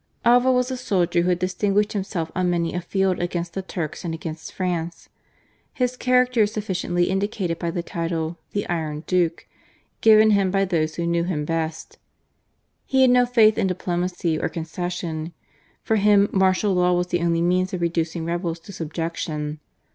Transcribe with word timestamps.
Alva 0.25 0.51
was 0.51 0.71
a 0.71 0.77
soldier 0.77 1.21
who 1.21 1.29
had 1.29 1.37
distinguished 1.37 1.93
himself 1.93 2.31
on 2.35 2.49
many 2.49 2.73
a 2.73 2.81
field 2.81 3.19
against 3.19 3.53
the 3.53 3.61
Turks 3.61 4.03
and 4.03 4.15
against 4.15 4.51
France. 4.51 5.09
His 5.75 5.95
character 5.95 6.41
is 6.41 6.51
sufficiently 6.53 7.03
indicated 7.03 7.59
by 7.59 7.69
the 7.69 7.83
title 7.83 8.39
"the 8.49 8.67
iron 8.67 9.03
duke" 9.05 9.45
given 10.01 10.31
him 10.31 10.49
by 10.49 10.65
those 10.65 10.95
who 10.95 11.05
knew 11.05 11.25
him 11.25 11.45
best. 11.45 11.99
He 12.87 13.01
had 13.03 13.11
no 13.11 13.27
faith 13.27 13.59
in 13.59 13.67
diplomacy 13.67 14.39
or 14.39 14.49
concession. 14.49 15.33
For 15.83 15.97
him 15.97 16.29
martial 16.31 16.73
law 16.73 16.93
was 16.93 17.05
the 17.09 17.21
only 17.21 17.43
means 17.43 17.71
of 17.71 17.81
reducing 17.81 18.25
rebels 18.25 18.57
to 18.61 18.73
subjection. 18.73 19.59